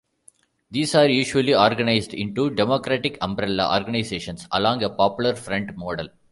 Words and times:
These 0.71 0.95
are 0.95 1.05
usually 1.07 1.53
organized 1.53 2.15
into 2.15 2.49
democratic 2.49 3.19
umbrella 3.21 3.77
organizations 3.77 4.47
along 4.51 4.81
a 4.83 4.89
popular 4.89 5.35
front 5.35 5.77
model. 5.77 6.07